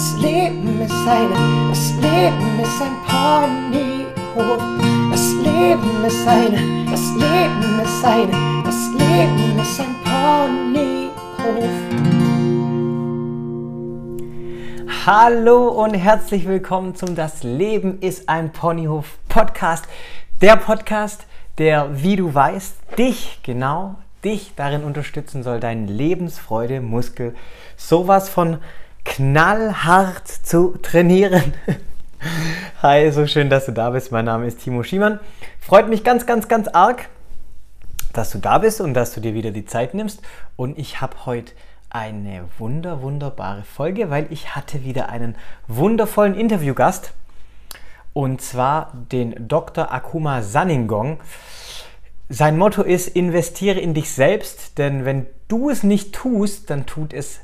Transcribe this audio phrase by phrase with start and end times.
[0.00, 4.62] das Leben ist eine, das Leben ist ein Ponyhof.
[5.10, 8.32] Das Leben ist eine, das Leben ist eine,
[8.64, 11.76] das Leben ist ein Ponyhof.
[15.04, 19.84] Hallo und herzlich willkommen zum Das Leben ist ein Ponyhof Podcast.
[20.40, 21.26] Der Podcast,
[21.58, 27.34] der, wie du weißt, dich genau dich darin unterstützen soll, deinen Lebensfreude Muskel
[27.76, 28.58] sowas von
[29.04, 31.54] knallhart zu trainieren.
[32.82, 34.12] Hi, so schön, dass du da bist.
[34.12, 35.20] Mein Name ist Timo Schiemann.
[35.60, 37.08] Freut mich ganz, ganz, ganz arg,
[38.12, 40.22] dass du da bist und dass du dir wieder die Zeit nimmst.
[40.56, 41.52] Und ich habe heute
[41.90, 47.12] eine wunder, wunderbare Folge, weil ich hatte wieder einen wundervollen Interviewgast.
[48.12, 49.92] Und zwar den Dr.
[49.92, 51.20] Akuma Saningong.
[52.28, 57.12] Sein Motto ist, investiere in dich selbst, denn wenn du es nicht tust, dann tut
[57.12, 57.40] es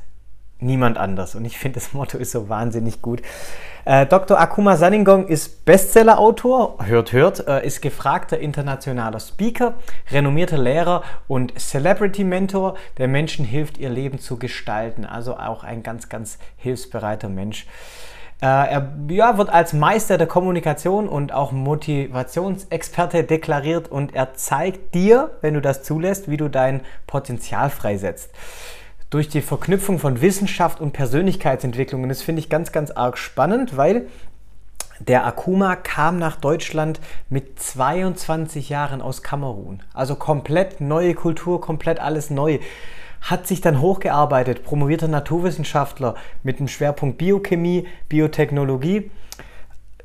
[0.58, 1.34] niemand anders.
[1.34, 3.22] Und ich finde, das Motto ist so wahnsinnig gut.
[3.84, 4.40] Äh, Dr.
[4.40, 9.74] Akuma Saningong ist Bestseller-Autor, hört, hört, äh, ist gefragter internationaler Speaker,
[10.10, 15.04] renommierter Lehrer und Celebrity-Mentor, der Menschen hilft, ihr Leben zu gestalten.
[15.04, 17.66] Also auch ein ganz, ganz hilfsbereiter Mensch.
[18.42, 24.94] Äh, er ja, wird als Meister der Kommunikation und auch Motivationsexperte deklariert und er zeigt
[24.94, 28.30] dir, wenn du das zulässt, wie du dein Potenzial freisetzt.
[29.10, 32.02] Durch die Verknüpfung von Wissenschaft und Persönlichkeitsentwicklung.
[32.02, 34.08] Und das finde ich ganz, ganz arg spannend, weil
[34.98, 39.82] der Akuma kam nach Deutschland mit 22 Jahren aus Kamerun.
[39.92, 42.58] Also komplett neue Kultur, komplett alles neu
[43.20, 49.10] hat sich dann hochgearbeitet, promovierter Naturwissenschaftler mit dem Schwerpunkt Biochemie, Biotechnologie,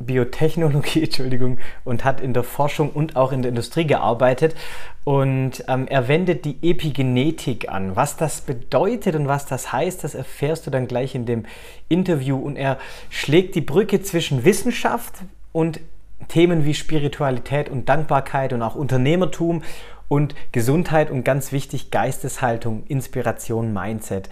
[0.02, 4.56] Biotechnologie, Entschuldigung, und hat in der Forschung und auch in der Industrie gearbeitet.
[5.04, 7.96] Und ähm, er wendet die Epigenetik an.
[7.96, 11.46] Was das bedeutet und was das heißt, das erfährst du dann gleich in dem
[11.90, 12.38] Interview.
[12.38, 12.78] Und er
[13.10, 15.16] schlägt die Brücke zwischen Wissenschaft
[15.52, 15.80] und
[16.28, 19.64] Themen wie Spiritualität und Dankbarkeit und auch Unternehmertum
[20.08, 24.30] und Gesundheit und ganz wichtig Geisteshaltung, Inspiration, Mindset.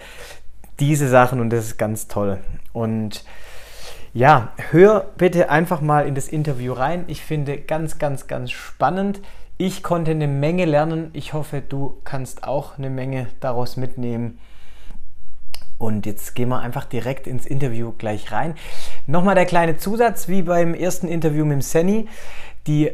[0.78, 2.38] Diese Sachen und das ist ganz toll.
[2.72, 3.24] Und
[4.12, 7.04] ja, hör bitte einfach mal in das Interview rein.
[7.06, 9.20] Ich finde ganz, ganz, ganz spannend.
[9.56, 11.10] Ich konnte eine Menge lernen.
[11.12, 14.38] Ich hoffe, du kannst auch eine Menge daraus mitnehmen.
[15.78, 18.54] Und jetzt gehen wir einfach direkt ins Interview gleich rein.
[19.06, 22.08] Nochmal der kleine Zusatz, wie beim ersten Interview mit dem Senny.
[22.66, 22.90] Die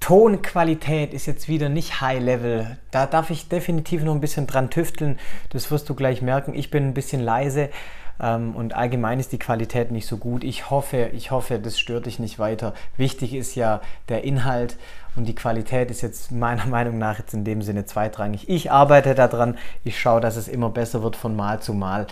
[0.00, 2.78] Tonqualität ist jetzt wieder nicht High Level.
[2.90, 5.18] Da darf ich definitiv noch ein bisschen dran tüfteln.
[5.50, 6.54] Das wirst du gleich merken.
[6.54, 7.68] Ich bin ein bisschen leise
[8.18, 10.44] und allgemein ist die Qualität nicht so gut.
[10.44, 12.74] Ich hoffe, ich hoffe, das stört dich nicht weiter.
[12.96, 14.76] Wichtig ist ja der Inhalt
[15.16, 18.48] und die Qualität ist jetzt meiner Meinung nach jetzt in dem Sinne zweitrangig.
[18.48, 19.58] Ich arbeite daran.
[19.84, 22.06] Ich schaue, dass es immer besser wird von Mal zu Mal.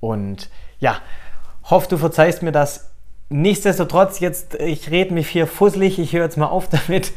[0.00, 1.00] Und ja,
[1.64, 2.90] hoffe, du verzeihst mir das
[3.28, 7.12] Nichtsdestotrotz, jetzt, ich rede mich hier fusselig, ich höre jetzt mal auf damit.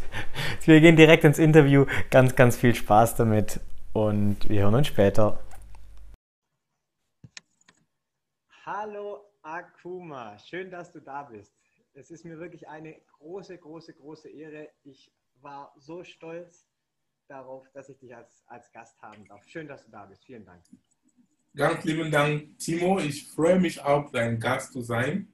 [0.65, 1.85] Wir gehen direkt ins Interview.
[2.09, 3.59] Ganz, ganz viel Spaß damit
[3.93, 5.37] und wir hören uns später.
[8.71, 11.51] Hallo Akuma, schön, dass du da bist.
[11.95, 14.69] Es ist mir wirklich eine große, große, große Ehre.
[14.83, 16.67] Ich war so stolz
[17.27, 19.43] darauf, dass ich dich als, als Gast haben darf.
[19.47, 20.23] Schön, dass du da bist.
[20.23, 20.61] Vielen Dank.
[21.55, 22.99] Ganz lieben Dank, Timo.
[22.99, 25.33] Ich freue mich auch, dein Gast zu sein.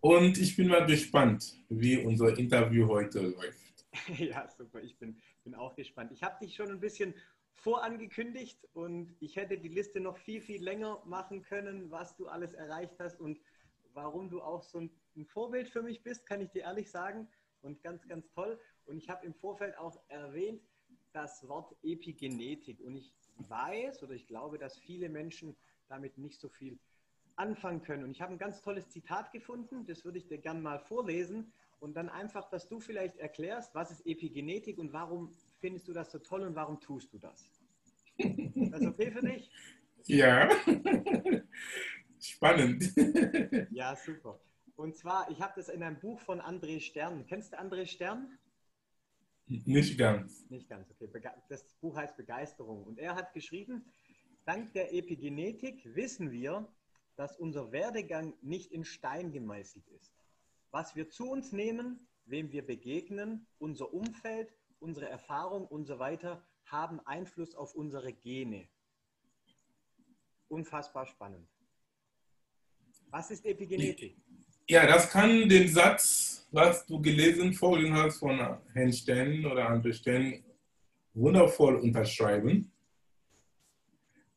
[0.00, 3.86] Und ich bin mal gespannt, wie unser Interview heute läuft.
[4.18, 4.82] Ja, super.
[4.82, 6.10] Ich bin, bin auch gespannt.
[6.10, 7.14] Ich habe dich schon ein bisschen
[7.60, 12.54] vorangekündigt und ich hätte die Liste noch viel, viel länger machen können, was du alles
[12.54, 13.38] erreicht hast und
[13.92, 17.28] warum du auch so ein Vorbild für mich bist, kann ich dir ehrlich sagen.
[17.62, 18.58] Und ganz, ganz toll.
[18.86, 20.62] Und ich habe im Vorfeld auch erwähnt
[21.12, 22.80] das Wort Epigenetik.
[22.80, 23.12] Und ich
[23.48, 25.54] weiß oder ich glaube, dass viele Menschen
[25.88, 26.78] damit nicht so viel
[27.36, 28.04] anfangen können.
[28.04, 31.52] Und ich habe ein ganz tolles Zitat gefunden, das würde ich dir gerne mal vorlesen
[31.80, 35.30] und dann einfach, dass du vielleicht erklärst, was ist Epigenetik und warum
[35.60, 37.50] findest du das so toll und warum tust du das?
[38.16, 39.50] Ist das okay für dich?
[40.06, 40.48] Ja,
[42.20, 42.92] spannend.
[43.70, 44.40] Ja, super.
[44.76, 47.26] Und zwar, ich habe das in einem Buch von André Stern.
[47.26, 48.38] Kennst du André Stern?
[49.46, 50.48] Nicht ganz.
[50.48, 51.08] Nicht ganz, okay.
[51.48, 52.84] Das Buch heißt Begeisterung.
[52.84, 53.84] Und er hat geschrieben,
[54.46, 56.66] dank der Epigenetik wissen wir,
[57.16, 60.14] dass unser Werdegang nicht in Stein gemeißelt ist.
[60.70, 66.42] Was wir zu uns nehmen, wem wir begegnen, unser Umfeld, unsere Erfahrung und so weiter
[66.66, 68.68] haben Einfluss auf unsere Gene.
[70.48, 71.46] Unfassbar spannend.
[73.10, 74.16] Was ist Epigenetik?
[74.68, 78.38] Ja, das kann den Satz, was du gelesen vorhin hast von
[78.72, 80.44] Herrn Stern oder André Stern,
[81.14, 82.70] wundervoll unterschreiben.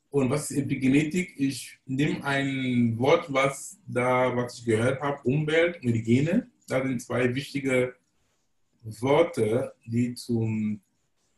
[0.09, 1.33] Und was ist Epigenetik?
[1.39, 6.51] Ich nehme ein Wort, was da, was ich gehört habe, Umwelt und Hygiene.
[6.67, 7.95] Da sind zwei wichtige
[8.83, 10.81] Worte, die zum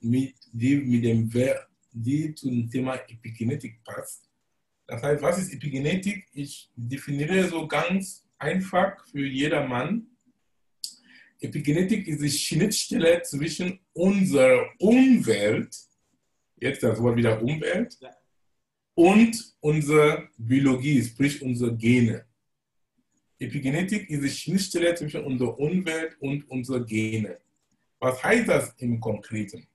[0.01, 1.31] mit, die mit dem
[1.91, 4.29] die zum Thema Epigenetik passt.
[4.87, 6.27] Das heißt, was ist Epigenetik?
[6.33, 10.07] Ich definiere so ganz einfach für jedermann.
[11.39, 15.75] Epigenetik ist die Schnittstelle zwischen unserer Umwelt,
[16.57, 17.97] jetzt das Wort wieder Umwelt,
[18.93, 22.25] und unserer Biologie, sprich unsere Gene.
[23.39, 27.37] Epigenetik ist die Schnittstelle zwischen unserer Umwelt und unserer Gene.
[27.99, 29.67] Was heißt das im Konkreten?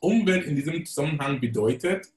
[0.00, 2.12] Umwelt in diesem Zusammenhang bedeutet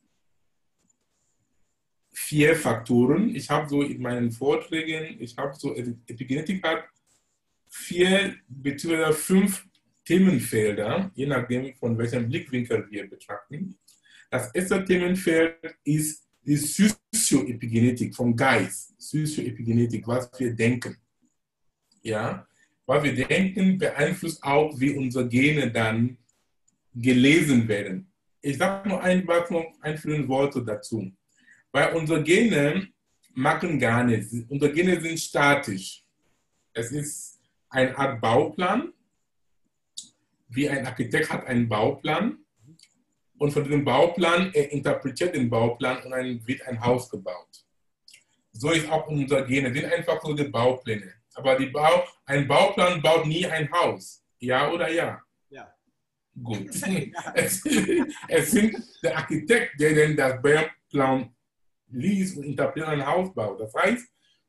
[2.12, 3.36] vier Faktoren.
[3.36, 6.86] Ich habe so in meinen Vorträgen, ich habe so, Epigenetik hat
[7.70, 9.14] vier bzw.
[9.14, 9.66] fünf
[10.04, 13.78] Themenfelder, je nachdem von welchem Blickwinkel wir betrachten.
[14.30, 20.98] Das erste Themenfeld ist die Sozioepigenetik vom Geist, Sozioepigenetik, was wir denken.
[22.02, 22.48] Ja,
[22.86, 26.18] was wir denken beeinflusst auch, wie unsere Gene dann
[26.94, 28.12] gelesen werden.
[28.42, 29.48] Ich sage nur ein paar
[29.82, 31.12] einführende Worte dazu.
[31.72, 32.88] Weil unsere Gene
[33.34, 34.34] machen gar nichts.
[34.48, 36.06] Unsere Gene sind statisch.
[36.74, 37.40] Es ist
[37.70, 38.94] eine Art Bauplan.
[40.48, 42.45] Wie ein Architekt hat einen Bauplan.
[43.38, 47.66] Und von diesem Bauplan, er interpretiert den Bauplan und dann wird ein Haus gebaut.
[48.52, 49.74] So ist auch unser Gene.
[49.74, 51.14] sind einfach so die Baupläne.
[51.34, 54.24] Aber die Bau, ein Bauplan baut nie ein Haus.
[54.40, 55.22] Ja oder ja?
[56.44, 56.70] Gut.
[57.34, 57.66] es,
[58.28, 61.34] es sind der Architekt, der denn das Bauplan
[61.88, 63.60] liest und interpretiert ein Haus baut.
[63.60, 64.08] Das heißt,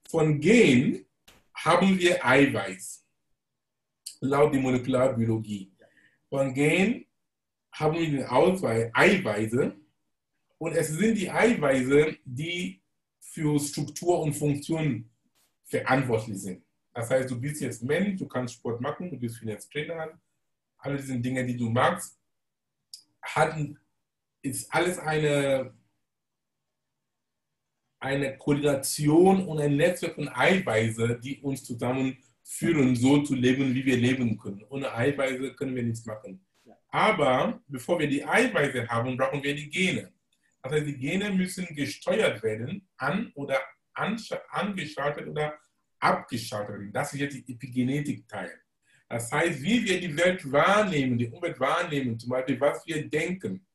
[0.09, 1.07] von Gen
[1.55, 3.07] haben wir Eiweiß,
[4.21, 5.73] laut der Molekularbiologie.
[6.29, 7.06] Von Gen
[7.79, 9.77] haben wir den Ausweis, Eiweiße
[10.59, 12.83] und es sind die Eiweiße, die
[13.21, 15.11] für Struktur und Funktion
[15.65, 16.65] verantwortlich sind.
[16.95, 20.19] Das heißt, du bist jetzt Mensch, du kannst Sport machen, du bist jetzt Trainer,
[20.79, 22.19] alle diese Dinge, die du magst,
[23.21, 23.79] hatten,
[24.41, 25.75] ist alles eine,
[28.01, 33.99] eine Koordination und ein Netzwerk von Eiweiße, die uns zusammenführen, so zu leben, wie wir
[33.99, 34.65] leben können.
[34.71, 36.46] Ohne Eiweiße können wir nichts machen.
[36.97, 40.15] Aber bevor wir die Eiweiße haben, brauchen wir die Gene.
[40.63, 43.61] Das heißt, die Gene müssen gesteuert werden, an- oder
[43.93, 45.59] angeschaltet oder
[46.01, 46.93] abgeschaltet werden.
[46.95, 48.51] Das ist jetzt die Epigenetik-Teil.
[49.11, 53.67] Das heißt, wie wir die Welt wahrnehmen, die Umwelt wahrnehmen, zum Beispiel, was wir denken,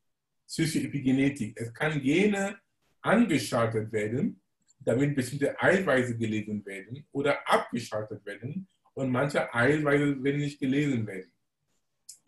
[0.48, 1.56] Psychoepigenetik.
[1.60, 2.58] Es kann Gene
[3.02, 4.42] angeschaltet werden,
[4.80, 11.32] damit bestimmte Eiweiße gelesen werden oder abgeschaltet werden und manche Eiweiße werden nicht gelesen werden.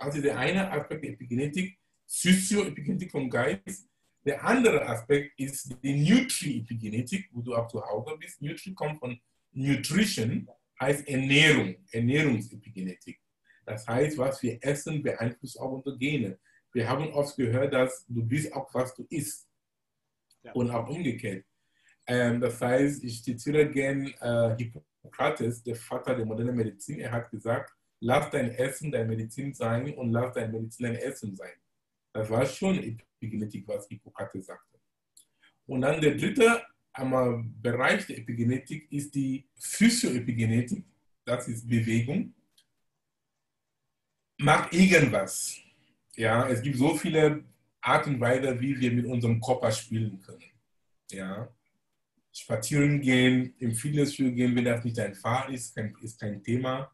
[0.04, 3.88] Also der eine Aspekt der Epigenetik, Sozioepigenetik vom Geist.
[4.22, 8.42] Der andere Aspekt ist die Nutri-Epigenetik, wo du auch zu Hause bist.
[8.42, 9.18] Nutri kommt von
[9.52, 10.46] Nutrition,
[10.78, 13.18] heißt Ernährung, Ernährungsepigenetik.
[13.64, 16.38] Das heißt, was wir essen, beeinflusst auch unsere Gene.
[16.74, 19.48] Wir haben oft gehört, dass du bist auch, was du isst.
[20.42, 20.52] Ja.
[20.52, 21.46] Und auch umgekehrt.
[22.06, 27.00] Ähm, das heißt, ich zitiere gerne äh, Hippokrates, der Vater der modernen Medizin.
[27.00, 27.72] Er hat gesagt,
[28.04, 31.54] lass dein Essen deine Medizin sein und lass dein Medizin dein Essen sein.
[32.12, 34.78] Das war schon Epigenetik, was Hippokrates sagte.
[35.66, 40.84] Und dann der dritte am Bereich der Epigenetik ist die Physioepigenetik,
[41.24, 42.34] das ist Bewegung.
[44.38, 45.56] Macht irgendwas.
[46.14, 47.44] Ja, es gibt so viele
[47.80, 50.44] Arten und Weisen, wie wir mit unserem Körper spielen können.
[51.10, 51.48] Ja,
[52.32, 56.93] spazieren gehen, im Fitnessstudio gehen, wenn das nicht dein Fall ist, kein, ist kein Thema.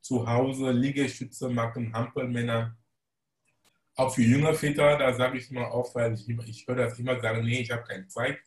[0.00, 2.76] Zu Hause Liegestütze machen, Hampelmänner.
[3.96, 7.20] Auch für junge Väter, da sage ich immer auf, weil ich, ich höre das immer
[7.20, 8.38] sagen, nee, ich habe keine Zeit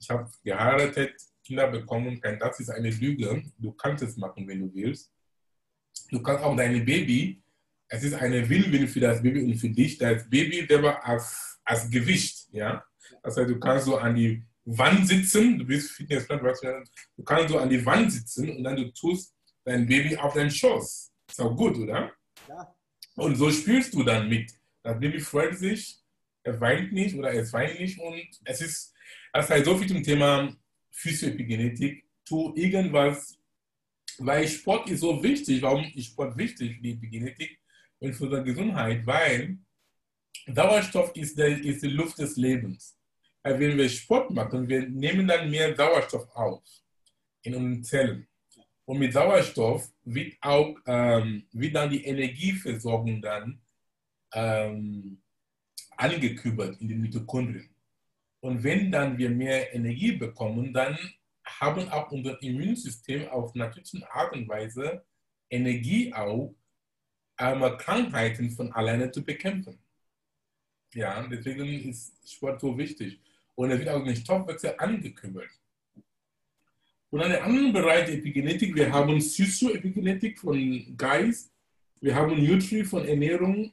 [0.00, 1.14] ich habe geheiratet,
[1.44, 3.42] Kinder bekommen, das ist eine Lüge.
[3.58, 5.12] Du kannst es machen, wenn du willst.
[6.10, 7.42] Du kannst auch dein Baby,
[7.88, 11.90] es ist eine Win-Win für das Baby und für dich, das Baby selber als, als
[11.90, 12.48] Gewicht.
[12.52, 12.84] Ja?
[13.22, 16.40] Das heißt, du kannst so an die Wand sitzen, du bist Fitnessplan,
[17.16, 20.50] du kannst so an die Wand sitzen und dann du tust dein Baby auf deinen
[20.50, 21.12] Schoß.
[21.28, 22.12] Ist auch gut, oder?
[22.48, 22.74] Ja.
[23.16, 24.52] Und so spielst du dann mit.
[24.82, 25.98] Das Baby freut sich,
[26.42, 28.94] er weint nicht oder es weint nicht und es ist
[29.32, 30.54] das heißt, so viel zum Thema
[30.90, 32.04] Physioepigenetik.
[32.24, 33.38] Tu irgendwas,
[34.18, 35.62] weil Sport ist so wichtig.
[35.62, 37.58] Warum ist Sport wichtig für die Epigenetik
[37.98, 39.06] und für unsere Gesundheit?
[39.06, 39.58] Weil
[40.46, 42.96] Sauerstoff ist, der, ist die Luft des Lebens.
[43.42, 46.62] Weil wenn wir Sport machen, wir nehmen dann mehr Sauerstoff auf
[47.42, 48.28] in unseren Zellen.
[48.90, 53.60] Und mit Sauerstoff wird auch ähm, wird dann die Energieversorgung dann
[54.32, 55.22] ähm,
[55.96, 57.72] angekübelt in den Mitochondrien.
[58.40, 60.98] Und wenn dann wir mehr Energie bekommen, dann
[61.44, 65.04] haben auch unser Immunsystem auf natürliche Art und Weise
[65.48, 66.52] Energie auch,
[67.36, 69.78] einmal Krankheiten von alleine zu bekämpfen.
[70.94, 73.20] Ja, deswegen ist Sport so wichtig.
[73.54, 75.59] Und er wird auch den Stoffwechsel angekümmert.
[77.10, 81.50] Und an einem anderen Bereich der Epigenetik, wir haben Sozioepigenetik von Geist,
[82.00, 83.72] wir haben Nutri von Ernährung,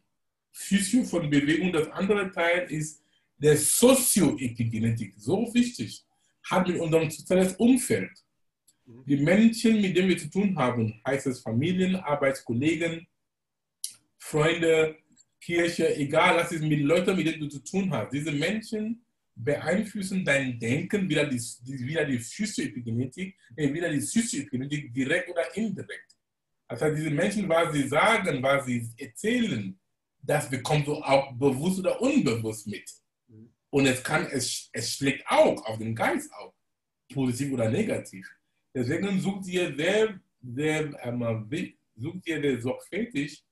[0.52, 1.72] Physio von Bewegung.
[1.72, 3.04] Das andere Teil ist
[3.38, 6.04] der Sozioepigenetik, so wichtig,
[6.50, 8.12] hat mit unserem soziales Umfeld.
[9.06, 13.06] Die Menschen, mit denen wir zu tun haben, heißt es Familien, Arbeitskollegen,
[14.18, 14.96] Freunde,
[15.40, 18.12] Kirche, egal, was ist mit Leuten, mit denen du zu tun hast.
[18.12, 19.02] Diese Menschen
[19.38, 26.16] beeinflussen dein Denken, wieder die, wieder die Physioepigenetik, wieder die Sozioepigenetik, direkt oder indirekt.
[26.68, 29.80] Also diese Menschen, was sie sagen, was sie erzählen,
[30.22, 32.90] das bekommst du auch bewusst oder unbewusst mit.
[33.70, 36.54] Und es kann, es, es schlägt auch auf den Geist auf,
[37.14, 38.30] positiv oder negativ.
[38.74, 43.44] Deswegen sucht ihr sehr, sehr, ähm, sucht ihr sehr sorgfältig,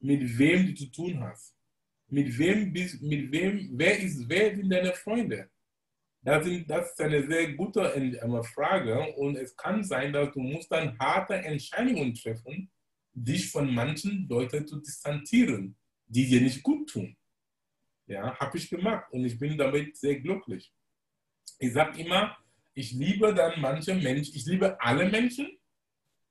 [0.00, 1.55] mit wem du zu tun hast.
[2.08, 5.50] Mit wem bist, mit wem, wer ist, wer sind deine Freunde?
[6.22, 10.40] Das, sind, das ist eine sehr gute ähm, Frage und es kann sein, dass du
[10.40, 12.70] musst dann harte Entscheidungen treffen,
[13.12, 17.16] dich von manchen Leuten zu distanzieren, die dir nicht gut tun.
[18.06, 20.72] Ja, habe ich gemacht und ich bin damit sehr glücklich.
[21.58, 22.36] Ich sage immer,
[22.74, 25.58] ich liebe dann manche Menschen, ich liebe alle Menschen,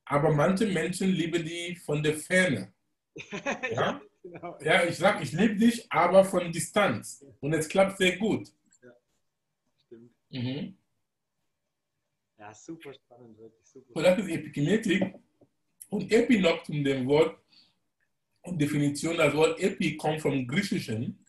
[0.05, 2.74] aber manche Menschen liebe die von der Ferne.
[3.72, 4.01] Ja,
[4.32, 4.58] genau.
[4.62, 7.25] ja ich sage, ich liebe dich, aber von Distanz.
[7.39, 8.48] Und es klappt sehr gut.
[8.82, 8.91] Ja,
[9.86, 10.12] stimmt.
[10.29, 10.77] Mhm.
[12.38, 13.96] Ja, super spannend, wirklich super.
[13.96, 15.15] Und das ist Epigenetik.
[15.89, 17.39] Und Epi noch zu dem Wort
[18.41, 21.25] und Definition, das Wort Epi kommt vom Griechischen.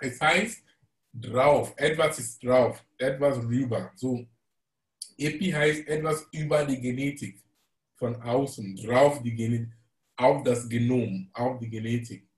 [0.00, 0.64] Es heißt
[1.12, 3.92] drauf, etwas ist drauf, etwas rüber.
[3.96, 4.26] So,
[5.16, 7.42] Epi heißt etwas über die Genetik,
[7.96, 9.79] von außen, drauf die Genetik
[10.20, 12.28] auf das Genom, auf die Genetik.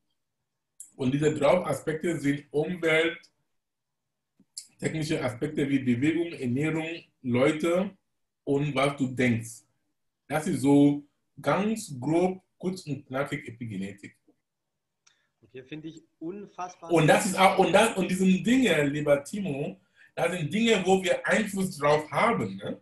[0.94, 3.18] Und diese drei Aspekte sind Umwelt,
[4.78, 7.96] technische Aspekte wie Bewegung, Ernährung, Leute
[8.44, 9.62] und was du denkst.
[10.28, 11.04] Das ist so
[11.40, 14.16] ganz grob, kurz und knackig Epigenetik.
[15.42, 16.90] Okay, finde ich unfassbar.
[16.90, 19.80] Und das ist auch, und, das, und diese Dinge, lieber Timo,
[20.14, 22.56] das sind Dinge, wo wir Einfluss drauf haben.
[22.56, 22.80] Ne?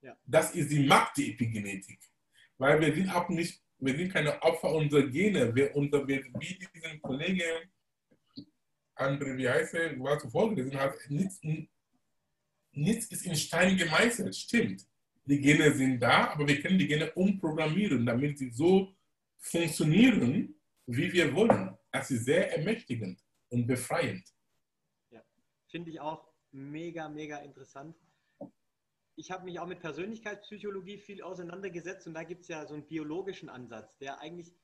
[0.00, 0.16] Ja.
[0.26, 1.98] Das ist die Macht der Epigenetik.
[2.56, 5.54] Weil wir sind auch nicht wir sind keine Opfer unserer Gene.
[5.54, 7.44] Wir, unser, wir, wie diesen Kollege
[8.96, 11.40] André, wie heißt er, war zuvor gelesen hat, nichts,
[12.72, 14.34] nichts ist in Stein gemeißelt.
[14.34, 14.86] Stimmt.
[15.24, 18.94] Die Gene sind da, aber wir können die Gene umprogrammieren, damit sie so
[19.38, 20.54] funktionieren,
[20.86, 21.76] wie wir wollen.
[21.92, 24.26] Das ist sehr ermächtigend und befreiend.
[25.10, 25.22] Ja,
[25.70, 27.94] finde ich auch mega, mega interessant
[29.18, 32.86] ich habe mich auch mit Persönlichkeitspsychologie viel auseinandergesetzt und da gibt es ja so einen
[32.86, 34.54] biologischen Ansatz, der eigentlich,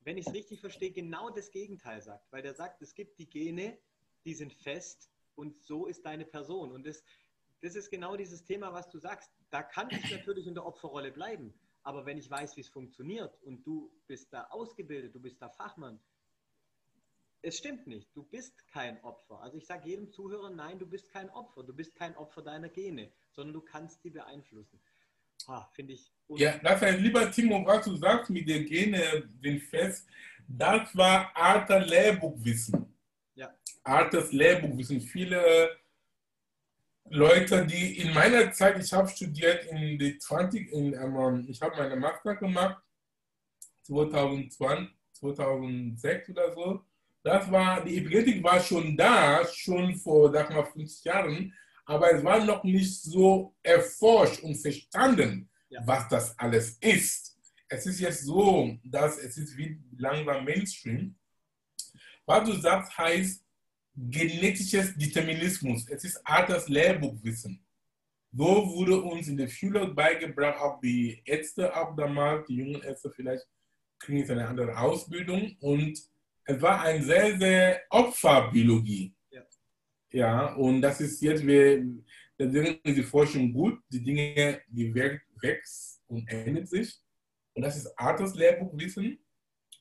[0.00, 2.32] wenn ich es richtig verstehe, genau das Gegenteil sagt.
[2.32, 3.78] Weil der sagt, es gibt die Gene,
[4.24, 6.72] die sind fest und so ist deine Person.
[6.72, 7.04] Und das,
[7.60, 9.30] das ist genau dieses Thema, was du sagst.
[9.50, 11.54] Da kann ich natürlich in der Opferrolle bleiben.
[11.84, 15.48] Aber wenn ich weiß, wie es funktioniert und du bist da ausgebildet, du bist da
[15.48, 16.00] Fachmann,
[17.42, 18.08] es stimmt nicht.
[18.14, 19.40] Du bist kein Opfer.
[19.40, 21.64] Also ich sage jedem Zuhörer, nein, du bist kein Opfer.
[21.64, 24.80] Du bist kein Opfer deiner Gene, sondern du kannst die beeinflussen.
[25.48, 26.12] Ah, Finde ich.
[26.28, 30.08] Ja, das heißt, lieber Timo, was du sagst mit den Gene sind fest,
[30.46, 32.94] das war alter Lehrbuchwissen.
[33.34, 33.52] Ja.
[33.82, 35.00] Altes Lehrbuchwissen.
[35.00, 35.78] Viele
[37.06, 41.76] Leute, die in meiner Zeit, ich habe studiert in die 20, in, um, ich habe
[41.76, 42.82] meine Master gemacht,
[43.82, 46.84] 2020, 2006 oder so.
[47.22, 52.24] Das war, die Epigenetik war schon da, schon vor, sag mal, 50 Jahren, aber es
[52.24, 55.80] war noch nicht so erforscht und verstanden, ja.
[55.84, 57.38] was das alles ist.
[57.68, 61.14] Es ist jetzt so, dass es ist wie langsam Mainstream.
[62.26, 63.42] Was du sagst, heißt
[63.94, 65.88] genetisches Determinismus.
[65.88, 67.64] Es ist altes Lehrbuchwissen.
[68.32, 73.10] So wurde uns in der Schule beigebracht, auch die Ärzte auch damals, die jungen Ärzte
[73.10, 73.46] vielleicht
[73.98, 75.98] kriegen jetzt eine andere Ausbildung und
[76.44, 79.14] es war eine sehr, sehr Opferbiologie.
[79.30, 79.42] Ja.
[80.10, 81.84] ja, und das ist jetzt, wir,
[82.38, 86.98] deswegen ist die Forschung gut, die Dinge, die wächst und ändert sich.
[87.54, 89.18] Und das ist Arthurs Lehrbuchwissen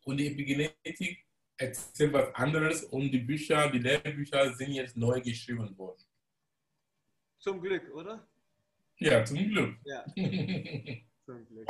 [0.04, 1.26] und die Epigenetik
[1.58, 6.04] erzählt was anderes und die Bücher, die Lehrbücher sind jetzt neu geschrieben worden.
[7.38, 8.28] Zum Glück, oder?
[8.98, 9.78] Ja, zum Glück.
[9.86, 10.06] Ja.
[11.26, 11.68] zum Glück.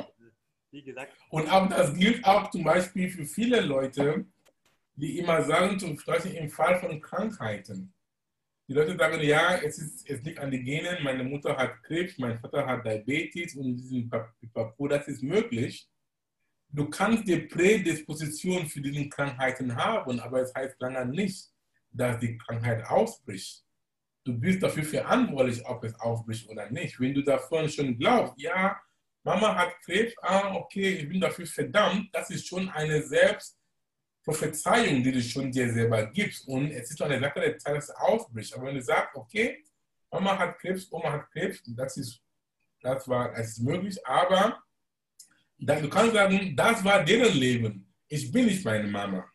[0.71, 1.13] Wie gesagt.
[1.29, 4.25] Und auch das gilt auch zum Beispiel für viele Leute,
[5.01, 7.91] die immer sagen, zum Beispiel im Fall von Krankheiten,
[8.67, 12.17] Die Leute sagen, ja, es, ist, es liegt an den Genen, meine Mutter hat Krebs,
[12.19, 15.89] mein Vater hat Diabetes und diesen Papier, das ist möglich.
[16.69, 21.49] Du kannst die Prädisposition für diese Krankheiten haben, aber es heißt lange nicht,
[21.89, 23.65] dass die Krankheit ausbricht.
[24.23, 26.99] Du bist dafür verantwortlich, ob es ausbricht oder nicht.
[26.99, 28.79] Wenn du davon schon glaubst, ja,
[29.23, 33.01] Mama hat Krebs, ah, okay, ich bin dafür verdammt, das ist schon eine
[34.23, 36.47] Selbstprophezeiung, die du schon dir selber gibst.
[36.47, 38.53] Und es ist nur eine Sache der Zeit, dass es ausbricht.
[38.55, 39.63] Aber wenn du sagst, okay,
[40.11, 42.21] Mama hat Krebs, Oma hat Krebs, das ist,
[42.81, 44.61] das war, das ist möglich, aber
[45.57, 47.87] du kannst sagen, das war deren Leben.
[48.07, 49.25] Ich bin nicht meine Mama.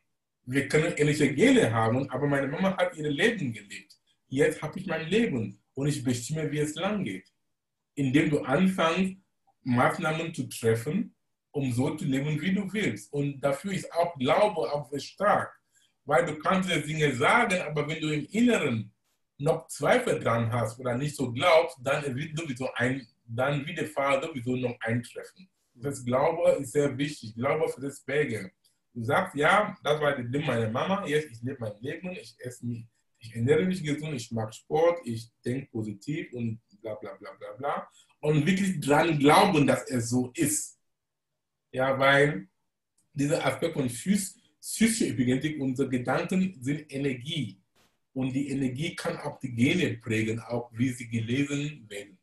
[0.45, 3.97] Wir können ähnliche Gene haben, aber meine Mama hat ihr Leben gelebt.
[4.28, 7.26] Jetzt habe ich mein Leben und ich bestimme, wie es lang geht.
[7.95, 9.16] Indem du anfängst,
[9.62, 11.16] Maßnahmen zu treffen,
[11.57, 13.11] um so zu leben, wie du willst.
[13.13, 15.59] Und dafür ist auch Glaube auch sehr stark.
[16.05, 18.93] Weil du kannst dir Dinge sagen, aber wenn du im Inneren
[19.39, 23.87] noch Zweifel dran hast oder nicht so glaubst, dann wird sowieso ein, dann wird der
[23.87, 25.49] Fall sowieso noch eintreffen.
[25.75, 27.35] Das Glaube ist sehr wichtig.
[27.35, 28.51] Glaube für das Wege.
[28.93, 32.35] Du sagst, ja, das war der Ding meiner Mama, jetzt ich lebe mein Leben, ich
[32.39, 32.87] esse mich,
[33.19, 37.53] ich ernähre mich gesund, ich mache Sport, ich denke positiv und bla bla bla bla
[37.59, 37.89] bla
[38.21, 40.75] und wirklich dran glauben, dass es so ist.
[41.76, 42.49] Ja, weil
[43.12, 47.61] dieser Aspekt von physischer Epigenetik, unsere Gedanken sind Energie.
[48.14, 52.18] Und die Energie kann auch die Gene prägen, auch wie sie gelesen werden.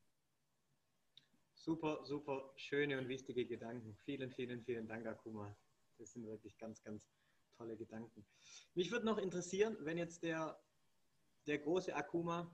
[1.54, 3.96] Super, super schöne und wichtige Gedanken.
[4.04, 5.56] Vielen, vielen, vielen Dank, Akuma.
[6.00, 7.04] Das sind wirklich ganz, ganz
[7.56, 8.26] tolle Gedanken.
[8.74, 10.60] Mich würde noch interessieren, wenn jetzt der,
[11.46, 12.52] der große Akuma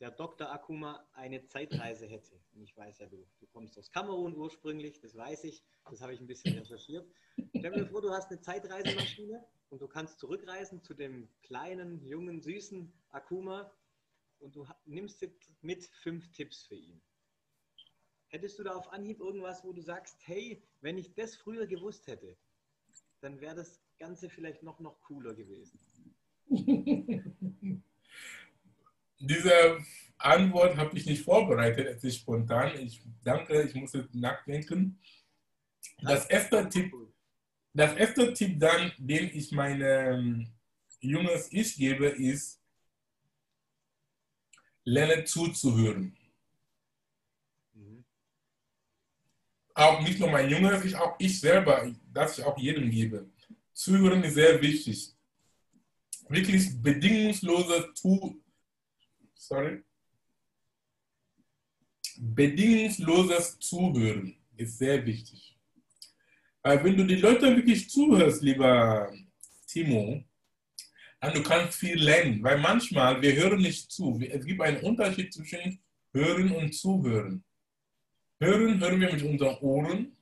[0.00, 0.50] der Dr.
[0.50, 2.40] Akuma eine Zeitreise hätte.
[2.54, 6.14] Und ich weiß ja, du, du kommst aus Kamerun ursprünglich, das weiß ich, das habe
[6.14, 7.06] ich ein bisschen recherchiert.
[7.56, 12.40] Stell dir vor, du hast eine Zeitreisemaschine und du kannst zurückreisen zu dem kleinen, jungen,
[12.40, 13.70] süßen Akuma
[14.38, 15.22] und du nimmst
[15.60, 17.02] mit fünf Tipps für ihn.
[18.28, 22.06] Hättest du da auf Anhieb irgendwas, wo du sagst, hey, wenn ich das früher gewusst
[22.06, 22.38] hätte,
[23.20, 25.78] dann wäre das Ganze vielleicht noch, noch cooler gewesen?
[29.20, 29.78] diese
[30.18, 32.78] Antwort habe ich nicht vorbereitet, es ist spontan.
[32.80, 34.98] Ich danke, ich muss jetzt nachdenken.
[36.02, 36.92] Das erste Tipp,
[37.72, 40.48] das erste Tipp dann, den ich meinem
[41.00, 42.60] junges Ich gebe, ist,
[44.84, 46.16] lerne zuzuhören.
[47.74, 48.04] Mhm.
[49.74, 53.28] Auch nicht nur mein junges Ich, auch ich selber, das ich auch jedem gebe.
[53.72, 55.14] Zuhören ist sehr wichtig.
[56.28, 58.40] Wirklich bedingungsloses Zuhören
[59.40, 59.82] sorry.
[62.18, 65.58] Bedingungsloses Zuhören ist sehr wichtig.
[66.62, 69.10] Weil wenn du die Leute wirklich zuhörst, lieber
[69.66, 70.22] Timo,
[71.20, 72.42] dann du kannst viel lernen.
[72.42, 74.20] Weil manchmal, wir hören nicht zu.
[74.20, 75.80] Es gibt einen Unterschied zwischen
[76.12, 77.42] Hören und Zuhören.
[78.38, 80.16] Hören hören wir mit unseren Ohren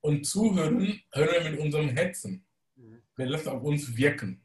[0.00, 2.44] und Zuhören hören wir mit unserem Herzen.
[2.76, 3.02] Mhm.
[3.16, 4.42] Wir lassen auf uns wirken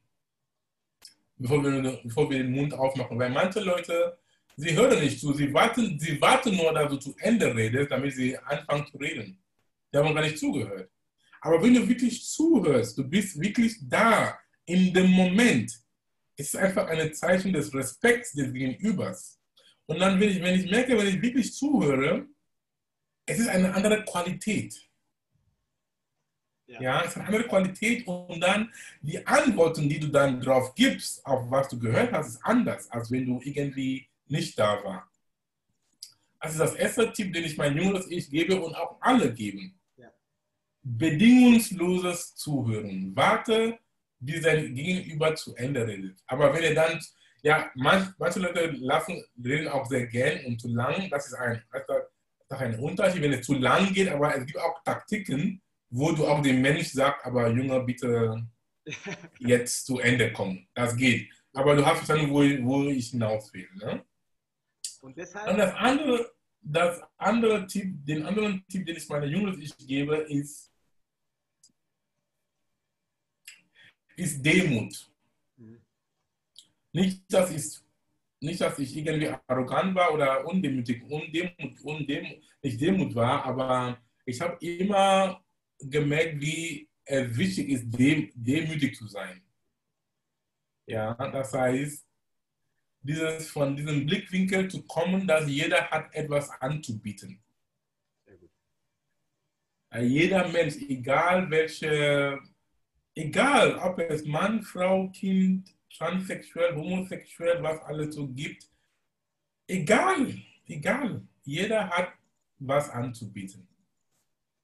[1.38, 3.18] bevor wir, bevor wir den Mund aufmachen.
[3.20, 4.18] Weil manche Leute,
[4.56, 8.14] sie hören nicht zu, sie warten, sie warten nur, dass du zu Ende redest, damit
[8.16, 9.42] sie anfangen zu reden.
[9.94, 10.90] Die haben gar nicht zugehört.
[11.42, 15.72] Aber wenn du wirklich zuhörst, du bist wirklich da, in dem Moment,
[16.38, 19.40] ist es einfach ein Zeichen des Respekts des Gegenübers.
[19.86, 22.26] Und dann, wenn ich, wenn ich merke, wenn ich wirklich zuhöre,
[23.26, 24.85] es ist eine andere Qualität.
[26.68, 26.82] Ja.
[26.82, 31.24] ja, es hat eine andere Qualität und dann die Antworten, die du dann drauf gibst,
[31.26, 35.16] auf was du gehört hast, ist anders, als wenn du irgendwie nicht da warst.
[36.40, 39.80] Also das erste Tipp, den ich mein jüngeres Ich gebe und auch alle geben.
[39.98, 40.12] Ja.
[40.84, 43.16] Bedingungsloses Zuhören.
[43.16, 43.80] Warte,
[44.20, 46.18] bis dein Gegenüber zu Ende redet.
[46.28, 47.00] Aber wenn er dann,
[47.42, 51.10] ja, manch, manche Leute lassen, reden auch sehr gern und zu lang.
[51.10, 54.60] Das ist ein, das ist ein Unterschied, wenn es zu lang geht, aber es gibt
[54.60, 55.62] auch Taktiken,
[55.96, 58.46] wo du auch dem Mensch sagst, aber Junge, bitte
[59.40, 60.68] jetzt zu Ende kommen.
[60.74, 61.32] Das geht.
[61.54, 63.70] Aber du hast verstanden, wo, wo ich hinaus will.
[63.76, 64.06] Ne?
[65.00, 65.52] Und deshalb.
[65.52, 70.18] Und das andere, das andere Tipp, den anderen Tipp, den ich meiner Jungs ich gebe,
[70.18, 70.70] ist,
[74.18, 75.10] ist Demut.
[75.56, 75.82] Mhm.
[76.92, 77.80] Nicht, dass ich,
[78.42, 84.42] nicht, dass ich irgendwie arrogant war oder undemütig, undemut, undemut, nicht Demut war, aber ich
[84.42, 85.45] habe immer
[85.90, 89.42] gemerkt, wie es wichtig ist, dem, demütig zu sein.
[90.88, 92.06] Ja, das heißt,
[93.02, 97.42] dieses, von diesem Blickwinkel zu kommen, dass jeder hat etwas anzubieten.
[99.98, 102.40] Jeder Mensch, egal welche,
[103.14, 108.70] egal ob es Mann, Frau, Kind, transsexuell, homosexuell, was alles so gibt.
[109.68, 110.36] Egal,
[110.68, 111.26] egal.
[111.44, 112.14] Jeder hat
[112.60, 113.68] was anzubieten.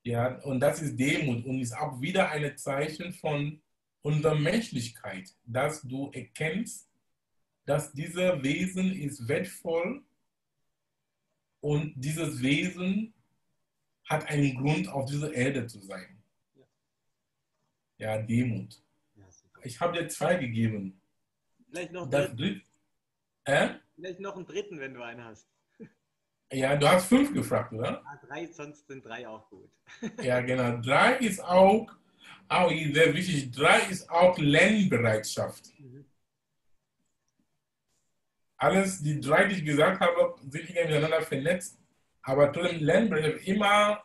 [0.04, 3.62] Ja, und das ist Demut und ist auch wieder ein Zeichen von
[4.02, 6.90] unserer Menschlichkeit, dass du erkennst,
[7.66, 10.04] dass dieser Wesen ist wertvoll
[11.60, 13.14] und dieses Wesen
[14.06, 16.22] hat einen Grund, auf dieser Erde zu sein.
[17.98, 18.82] Ja, Demut.
[19.64, 21.00] Ich habe dir zwei gegeben.
[21.70, 22.64] Vielleicht noch, das dritt,
[23.46, 23.76] äh?
[23.96, 25.51] Vielleicht noch einen dritten, wenn du einen hast.
[26.52, 28.04] Ja, du hast fünf gefragt, oder?
[28.04, 29.70] Ja, drei, sonst sind drei auch gut.
[30.22, 30.78] ja, genau.
[30.82, 31.88] Drei ist auch,
[32.50, 33.52] auch sehr wichtig.
[33.52, 35.72] Drei ist auch Lernbereitschaft.
[35.80, 36.06] Mhm.
[38.58, 41.80] Alles, die drei, die ich gesagt habe, sind miteinander vernetzt.
[42.22, 44.04] Aber trotzdem Lernbereitschaft immer,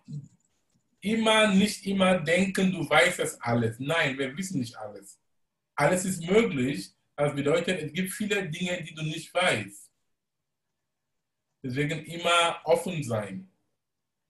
[1.00, 3.80] immer, nicht immer denken, du weißt es alles.
[3.80, 5.18] Nein, wir wissen nicht alles.
[5.74, 6.94] Alles ist möglich.
[7.16, 9.85] Das bedeutet, es gibt viele Dinge, die du nicht weißt.
[11.66, 13.50] Deswegen immer offen sein.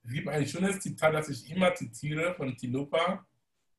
[0.03, 3.27] Es gibt ein schönes Zitat, das ich immer zitiere von Tilopa.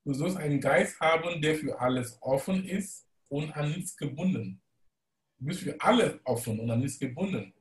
[0.06, 4.62] Du sollst einen Geist haben, der für alles offen ist und an nichts gebunden.
[5.40, 7.52] Du bist für alles offen und an nichts gebunden.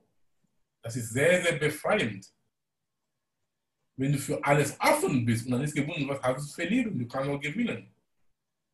[0.83, 2.31] Das ist sehr, sehr befreiend.
[3.95, 6.99] Wenn du für alles offen bist und an nichts gebunden, was hast du zu verlieren?
[6.99, 7.91] Du kannst nur gewinnen.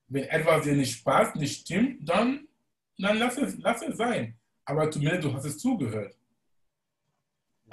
[0.09, 2.49] Wenn etwas dir nicht passt, nicht stimmt, dann,
[2.97, 4.37] dann lass, es, lass es sein.
[4.65, 6.17] Aber zumindest du hast es zugehört.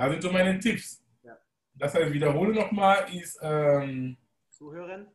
[0.00, 1.04] Also so meine Tipps.
[1.22, 1.38] Ja.
[1.74, 4.16] Das heißt, wiederhole nochmal, ist ähm,
[4.48, 5.06] Zuhören.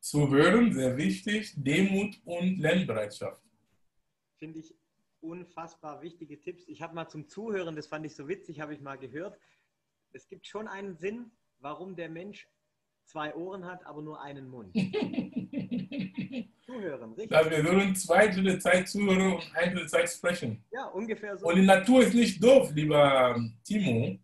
[0.00, 3.42] Zuhören, sehr wichtig, Demut und Lernbereitschaft.
[4.36, 4.74] Finde ich
[5.20, 6.68] unfassbar wichtige Tipps.
[6.68, 9.40] Ich habe mal zum Zuhören, das fand ich so witzig, habe ich mal gehört.
[10.12, 11.30] Es gibt schon einen Sinn,
[11.60, 12.50] warum der Mensch
[13.04, 14.74] zwei Ohren hat, aber nur einen Mund.
[16.66, 17.50] zuhören, richtig?
[17.50, 20.64] Wir sollen zwei Drittel Zeit zuhören und eine Drittel Zeit sprechen.
[20.70, 21.46] Ja, ungefähr so.
[21.46, 24.18] Und die Natur ist nicht doof, lieber Timo.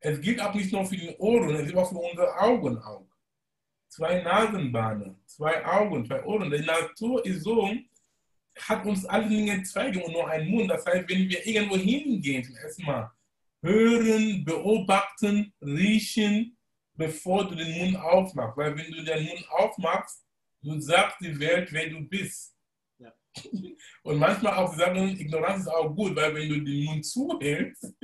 [0.00, 3.06] Es gilt auch nicht nur für die Ohren, es gilt auch für unsere Augen auch.
[3.88, 6.50] Zwei Nasenbahnen, zwei Augen, zwei Ohren.
[6.50, 7.70] Die Natur ist so,
[8.60, 10.70] hat uns alle Dinge Zweige und nur einen Mund.
[10.70, 13.10] Das heißt, wenn wir irgendwo hingehen, erstmal
[13.62, 16.56] hören, beobachten, riechen,
[16.94, 18.56] bevor du den Mund aufmachst.
[18.56, 20.24] Weil wenn du den Mund aufmachst,
[20.62, 22.54] Du sagst die Welt, wer du bist.
[22.98, 23.12] Ja.
[24.02, 27.94] Und manchmal auch sagen, Ignoranz ist auch gut, weil wenn du den Mund zuhältst,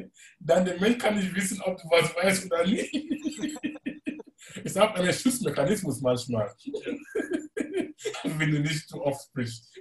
[0.41, 2.95] dann der Mensch kann nicht wissen, ob du was weißt oder nicht.
[4.65, 6.55] ist auch ein Schutzmechanismus manchmal,
[8.25, 9.81] wenn du nicht zu oft sprichst.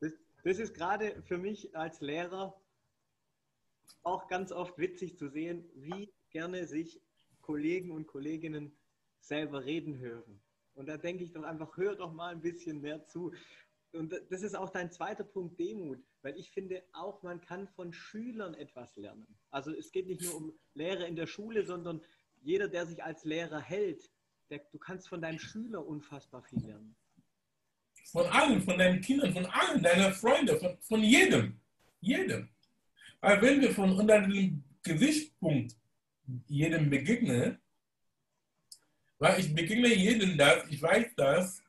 [0.00, 0.12] Das,
[0.44, 2.58] das ist gerade für mich als Lehrer
[4.02, 7.02] auch ganz oft witzig zu sehen, wie gerne sich
[7.42, 8.79] Kollegen und Kolleginnen
[9.20, 10.40] selber reden hören.
[10.74, 13.32] Und da denke ich doch einfach, hör doch mal ein bisschen mehr zu.
[13.92, 17.92] Und das ist auch dein zweiter Punkt, Demut, weil ich finde auch, man kann von
[17.92, 19.26] Schülern etwas lernen.
[19.50, 22.00] Also es geht nicht nur um Lehre in der Schule, sondern
[22.42, 24.10] jeder, der sich als Lehrer hält,
[24.48, 26.96] der, du kannst von deinem Schüler unfassbar viel lernen.
[28.04, 31.60] Von allen, von deinen Kindern, von allen, deiner Freunde, von, von jedem.
[32.00, 32.48] Jedem.
[33.20, 35.76] Weil wenn wir von unter dem Gesichtspunkt
[36.46, 37.58] jedem begegnen,
[39.20, 41.62] weil ich begegne jedem das, ich weiß das,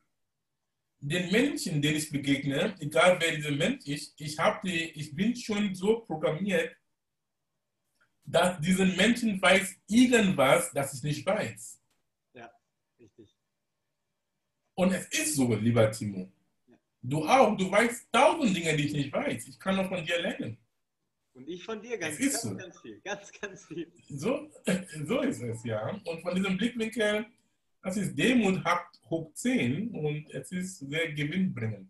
[1.00, 5.76] den Menschen, denen ich begegne, egal wer dieser Mensch ist, ich, die, ich bin schon
[5.76, 6.76] so programmiert,
[8.24, 11.82] dass diesen Menschen weiß irgendwas, das ich nicht weiß.
[12.34, 12.50] Ja,
[12.98, 13.36] richtig.
[14.76, 16.32] Und es ist so, lieber Timo.
[16.68, 16.78] Ja.
[17.02, 19.48] Du auch, du weißt tausend Dinge, die ich nicht weiß.
[19.50, 20.58] Ich kann noch von dir lernen.
[21.34, 22.56] Und ich von dir ganz, ganz, so.
[22.56, 23.02] ganz viel.
[23.02, 23.92] Ganz, ganz viel.
[24.10, 24.50] So,
[25.06, 25.90] so ist es, ja.
[26.06, 27.26] Und von diesem Blickwinkel
[27.82, 28.64] das ist Demut
[29.10, 31.90] hoch 10 und es ist sehr gewinnbringend.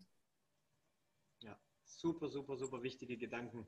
[1.40, 3.66] Ja, super, super, super wichtige Gedanken.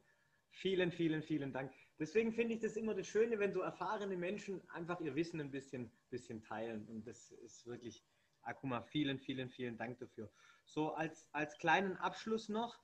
[0.50, 1.72] Vielen, vielen, vielen Dank.
[1.98, 5.50] Deswegen finde ich das immer das Schöne, wenn so erfahrene Menschen einfach ihr Wissen ein
[5.50, 6.86] bisschen, bisschen teilen.
[6.88, 8.04] Und das ist wirklich,
[8.42, 10.30] Akuma, vielen, vielen, vielen Dank dafür.
[10.64, 12.80] So als, als kleinen Abschluss noch,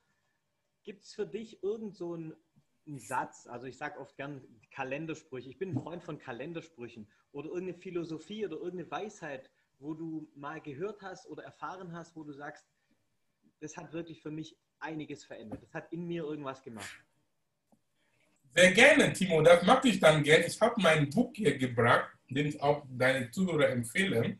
[0.83, 2.35] gibt es für dich irgend so einen,
[2.91, 7.49] einen Satz, also ich sage oft gern Kalendersprüche, ich bin ein Freund von Kalendersprüchen oder
[7.49, 12.33] irgendeine Philosophie oder irgendeine Weisheit, wo du mal gehört hast oder erfahren hast, wo du
[12.33, 12.67] sagst,
[13.61, 15.63] das hat wirklich für mich einiges verändert.
[15.63, 16.89] Das hat in mir irgendwas gemacht.
[18.55, 19.43] Sehr gerne, Timo.
[19.43, 20.47] Das mag ich dann gerne.
[20.47, 24.39] Ich habe mein Buch hier gebracht, den ich auch deine Zuhörer empfehle.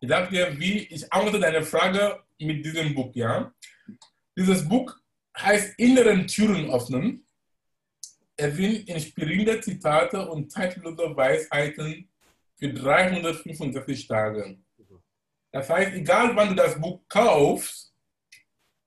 [0.00, 3.14] Ich sage dir, wie ich antworte deine Frage mit diesem Buch.
[3.14, 3.52] Ja?
[4.36, 4.99] Dieses Buch
[5.42, 7.26] heißt Inneren Türen öffnen.
[8.36, 12.08] Es sind inspirierende Zitate und zeitlose Weisheiten
[12.56, 14.58] für 365 Tage.
[15.52, 17.92] Das heißt, egal wann du das Buch kaufst,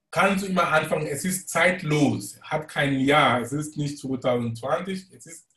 [0.10, 1.08] kannst du immer anfangen.
[1.08, 3.42] Es ist zeitlos, hat kein Jahr.
[3.42, 5.12] Es ist nicht 2020.
[5.12, 5.48] Es ist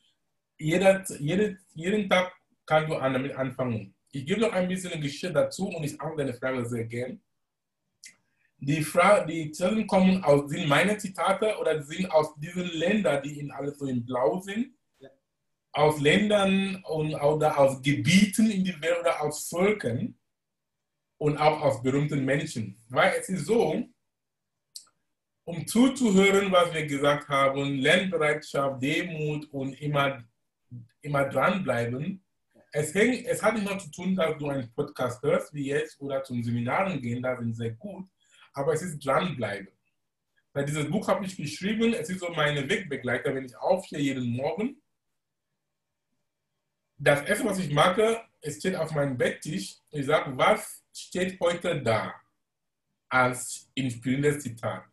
[0.57, 2.33] jeder, jede, jeden Tag
[2.65, 3.95] kann du damit anfangen.
[4.11, 7.21] Ich gebe noch ein bisschen Geschichte dazu und ich antworte deine Frage sehr gern.
[8.59, 13.39] Die, Fra die Zellen kommen aus, sind meine Zitate oder sind aus diesen Ländern, die
[13.39, 15.09] in alles so in Blau sind, ja.
[15.73, 20.17] aus Ländern und, oder aus Gebieten in die Welt oder aus Völkern
[21.17, 22.77] und auch aus berühmten Menschen.
[22.89, 23.83] Weil es ist so,
[25.45, 30.23] um zuzuhören, was wir gesagt haben, Lernbereitschaft, Demut und immer,
[31.01, 32.23] immer dranbleiben,
[32.71, 35.99] es, häng, es hat nicht nur zu tun, dass du einen Podcast hörst, wie jetzt,
[36.01, 38.07] oder zum Seminaren gehen, da sind sehr gut,
[38.57, 39.69] aber es ist dranbleiben.
[40.51, 44.35] Weil dieses Buch habe ich geschrieben, es ist so meine Wegbegleiter, wenn ich aufstehe jeden
[44.35, 44.81] Morgen.
[46.97, 49.75] Das erste, was ich mache, es steht auf meinem Betttisch.
[49.91, 52.15] Ich sage, was steht heute da
[53.07, 54.83] als inspirierendes Zitat?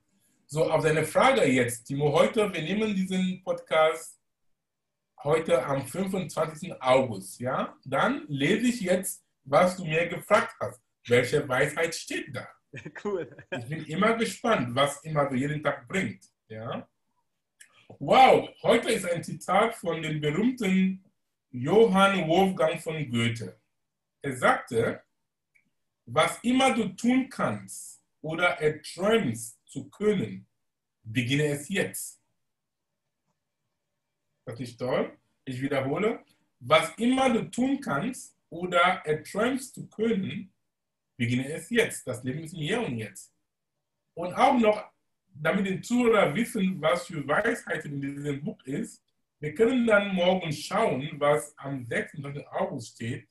[0.46, 4.20] So, auf deine Frage jetzt, Timo, heute, wir nehmen diesen Podcast
[5.22, 6.82] heute am 25.
[6.82, 7.74] August, ja?
[7.86, 10.82] Dann lese ich jetzt, was du mir gefragt hast.
[11.06, 12.46] Welche Weisheit steht da?
[13.04, 13.36] Cool.
[13.50, 16.24] Ich bin immer gespannt, was immer so jeden Tag bringt.
[16.48, 16.88] Ja?
[17.98, 21.04] Wow, heute ist ein Zitat von dem berühmten
[21.50, 23.60] Johann Wolfgang von Goethe.
[24.22, 25.02] Er sagte,
[26.06, 30.46] was immer du tun kannst oder erträumst zu können,
[31.02, 32.20] beginne es jetzt.
[34.46, 35.16] Das ist toll.
[35.44, 36.24] Ich wiederhole,
[36.60, 40.53] was immer du tun kannst oder erträumst zu können,
[41.16, 42.06] beginne es jetzt.
[42.06, 43.32] Das Leben ist hier und jetzt.
[44.14, 44.90] Und auch noch,
[45.26, 49.02] damit die Zuhörer wissen, was für Weisheit in diesem Buch ist,
[49.40, 52.46] wir können dann morgen schauen, was am 26.
[52.48, 53.28] August steht.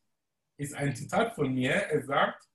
[0.57, 1.71] Ist ein Zitat von mir.
[1.71, 2.47] Er sagt,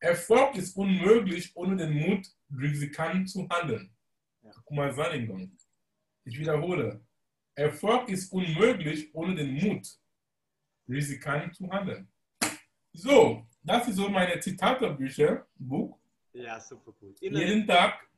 [0.00, 3.94] Erfolg ist unmöglich ohne den Mut, riskant zu handeln.
[4.64, 5.56] Kumar Saningon.
[6.24, 7.00] Ich wiederhole.
[7.54, 9.86] Erfolg ist unmöglich ohne den Mut,
[10.88, 12.10] riskant zu handeln.
[12.92, 15.98] So, das ist so meine Zitatebücher, Buch.
[16.32, 17.20] Ja, super gut.
[17.20, 18.08] Innen Jeden Tag,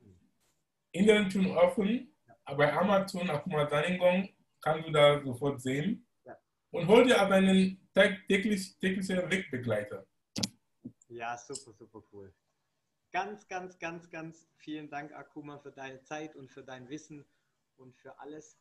[0.91, 2.53] Inneren tun offen, ja.
[2.53, 4.29] bei Amazon, Akuma Saningong,
[4.61, 6.07] kannst du da sofort sehen.
[6.23, 6.37] Ja.
[6.71, 10.05] Und hol dir aber einen täglich, täglichen Wegbegleiter.
[11.09, 12.33] Ja, super, super cool.
[13.11, 17.25] Ganz, ganz, ganz, ganz vielen Dank, Akuma, für deine Zeit und für dein Wissen
[17.77, 18.57] und für alles.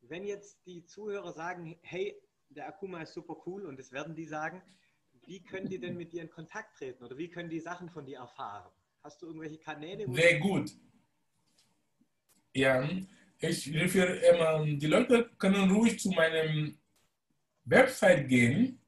[0.00, 2.20] Wenn jetzt die Zuhörer sagen, hey,
[2.50, 4.62] der Akuma ist super cool und das werden die sagen,
[5.28, 8.06] wie können die denn mit dir in Kontakt treten oder wie können die Sachen von
[8.06, 8.72] dir erfahren?
[9.02, 10.10] Hast du irgendwelche Kanäle?
[10.10, 10.70] Sehr gut.
[12.54, 12.88] Ja,
[13.38, 16.78] ich referiere immer, die Leute können ruhig zu meinem
[17.64, 18.80] Website gehen,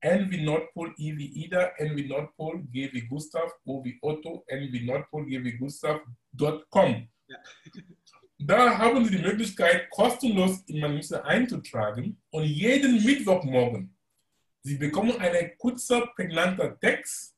[0.00, 4.44] N wie Nordpol, I wie Ida, N wie Nordpol, G wie Gustav, O wie Otto,
[4.46, 6.00] N wie Nordpol, G wie Gustav,
[6.70, 7.08] .com.
[7.28, 7.38] Ja.
[8.38, 13.96] Da haben Sie die Möglichkeit, kostenlos in mein Newsletter einzutragen und jeden Mittwochmorgen,
[14.66, 17.36] Sie bekommen einen kurzen, prägnanten Text,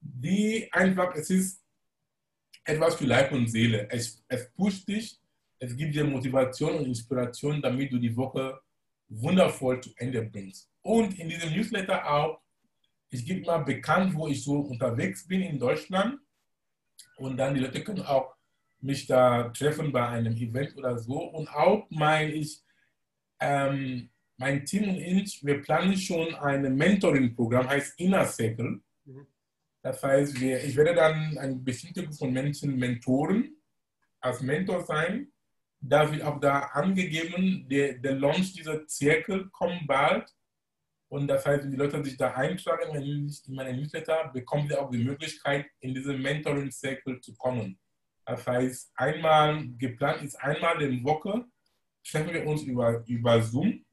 [0.00, 1.60] die einfach, es ist
[2.62, 3.88] etwas für Leib und Seele.
[3.90, 5.18] Es, es pusht dich,
[5.58, 8.60] es gibt dir Motivation und Inspiration, damit du die Woche
[9.08, 10.70] wundervoll zu Ende bringst.
[10.82, 12.40] Und in diesem Newsletter auch,
[13.10, 16.18] ich gebe mal bekannt, wo ich so unterwegs bin in Deutschland.
[17.16, 18.34] Und dann die Leute können auch
[18.80, 21.18] mich da treffen bei einem Event oder so.
[21.18, 22.62] Und auch mein, ich,
[23.40, 28.80] ähm, mein Team und ich, wir planen schon ein Mentoring-Programm, heißt Inner Circle.
[29.04, 29.26] Mhm.
[29.82, 33.56] Das heißt, wir, ich werde dann eine bestimmte Gruppe von Menschen mentoren,
[34.20, 35.32] als Mentor sein.
[35.80, 40.28] Da wird auch da angegeben, der, der Launch dieser Zirkel kommt bald.
[41.08, 44.90] Und das heißt, wenn die Leute sich da eintragen in meine Newsletter, bekommen sie auch
[44.90, 47.78] die Möglichkeit, in diesen Mentoring Circle zu kommen.
[48.26, 51.46] Das heißt, einmal geplant ist einmal in der Woche,
[52.04, 53.86] treffen wir uns über, über Zoom,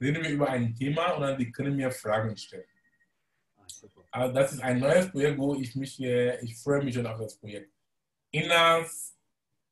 [0.00, 2.64] reden wir über ein Thema und dann die können mir Fragen stellen.
[4.10, 7.20] Ah, also das ist ein neues Projekt, wo ich mich, ich freue mich schon auf
[7.20, 7.72] das Projekt.
[8.32, 8.84] Inner,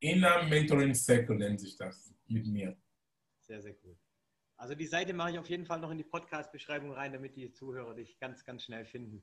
[0.01, 2.77] Inner Mentoring Circle nennt sich das mit mir.
[3.41, 3.97] Sehr, sehr cool.
[4.57, 7.53] Also die Seite mache ich auf jeden Fall noch in die Podcast-Beschreibung rein, damit die
[7.53, 9.23] Zuhörer dich ganz, ganz schnell finden.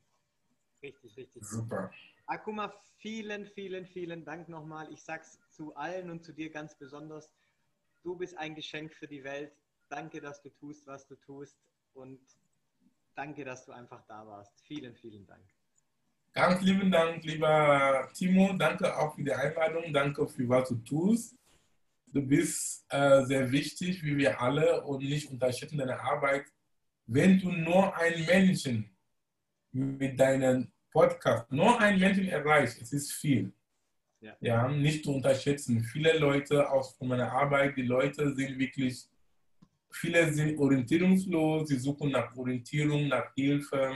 [0.81, 1.43] Richtig, richtig.
[1.43, 1.91] Super.
[2.27, 4.91] Akuma, vielen, vielen, vielen Dank nochmal.
[4.91, 7.33] Ich sag's zu allen und zu dir ganz besonders.
[8.03, 9.51] Du bist ein Geschenk für die Welt.
[9.89, 11.57] Danke, dass du tust, was du tust.
[11.93, 12.19] Und
[13.15, 14.61] danke, dass du einfach da warst.
[14.61, 15.43] Vielen, vielen Dank.
[16.35, 18.51] Ganz lieben Dank, lieber Timo.
[18.59, 19.93] Danke auch für die Einladung.
[19.93, 21.33] Danke für was du tust.
[22.07, 26.43] Du bist äh, sehr wichtig, wie wir alle, und nicht unterschätzen deine Arbeit.
[27.07, 28.89] Wenn du nur einen Menschen
[29.71, 33.53] mit deinem Podcast, nur einen Menschen erreichst, es ist viel.
[34.19, 34.35] Ja.
[34.41, 35.85] ja, nicht zu unterschätzen.
[35.85, 39.05] Viele Leute aus meiner Arbeit, die Leute sind wirklich,
[39.89, 43.95] viele sind orientierungslos, sie suchen nach Orientierung, nach Hilfe.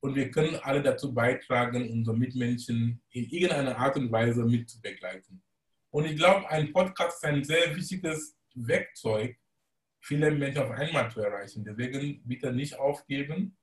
[0.00, 5.42] Und wir können alle dazu beitragen, unsere Mitmenschen in irgendeiner Art und Weise mitzubegleiten.
[5.90, 9.36] Und ich glaube, ein Podcast ist ein sehr wichtiges Werkzeug,
[10.00, 11.64] viele Menschen auf einmal zu erreichen.
[11.64, 13.56] Deswegen bitte nicht aufgeben.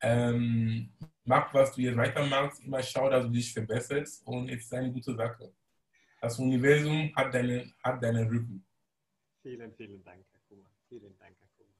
[0.00, 0.92] Ähm,
[1.24, 4.92] mach, was du jetzt weitermachst, immer schau, dass du dich verbesserst und es ist eine
[4.92, 5.52] gute Sache.
[6.20, 8.64] Das Universum hat deinen hat deine Rücken.
[9.42, 10.70] Vielen, vielen Dank, Herr Kummer.
[10.88, 11.74] Vielen Dank, Herr Kummer.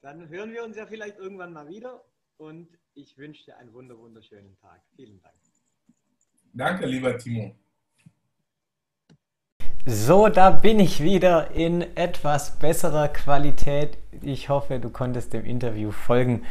[0.00, 2.02] Dann hören wir uns ja vielleicht irgendwann mal wieder
[2.38, 4.80] und ich wünsche dir einen wunderschönen Tag.
[4.94, 5.34] Vielen Dank.
[6.52, 7.54] Danke, lieber Timo.
[9.84, 13.98] So, da bin ich wieder in etwas besserer Qualität.
[14.22, 16.44] Ich hoffe, du konntest dem Interview folgen.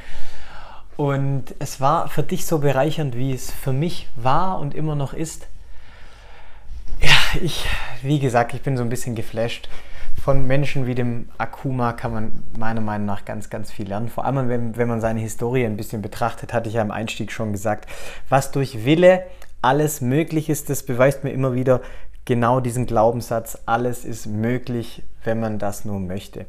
[0.95, 5.13] Und es war für dich so bereichernd, wie es für mich war und immer noch
[5.13, 5.48] ist.
[7.02, 7.65] Ja, ich,
[8.02, 9.67] wie gesagt, ich bin so ein bisschen geflasht.
[10.21, 14.10] Von Menschen wie dem Akuma kann man meiner Meinung nach ganz, ganz viel lernen.
[14.10, 17.32] Vor allem, wenn, wenn man seine Historie ein bisschen betrachtet, hatte ich ja im Einstieg
[17.32, 17.89] schon gesagt,
[18.30, 19.23] was durch Wille
[19.62, 21.82] alles möglich ist, das beweist mir immer wieder
[22.25, 26.45] genau diesen Glaubenssatz, alles ist möglich, wenn man das nur möchte.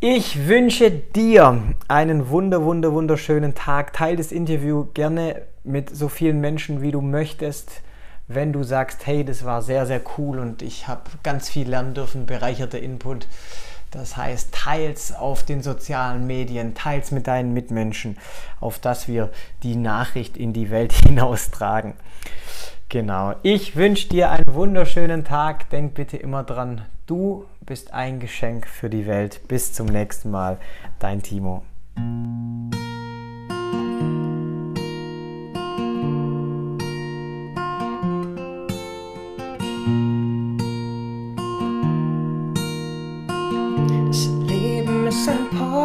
[0.00, 3.92] Ich wünsche dir einen wunder, wunder, wunderschönen Tag.
[3.92, 7.82] Teil das Interview gerne mit so vielen Menschen, wie du möchtest.
[8.28, 11.94] Wenn du sagst, hey, das war sehr, sehr cool und ich habe ganz viel lernen
[11.94, 13.26] dürfen, bereicherter Input.
[13.90, 18.18] Das heißt, teils auf den sozialen Medien, teils mit deinen Mitmenschen,
[18.60, 19.30] auf dass wir
[19.62, 21.94] die Nachricht in die Welt hinaustragen.
[22.90, 23.34] Genau.
[23.42, 25.68] Ich wünsche dir einen wunderschönen Tag.
[25.70, 29.40] Denk bitte immer dran, du bist ein Geschenk für die Welt.
[29.48, 30.58] Bis zum nächsten Mal.
[30.98, 31.62] Dein Timo.